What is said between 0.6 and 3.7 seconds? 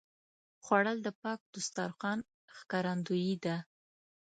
خوړل د پاک دسترخوان ښکارندویي ده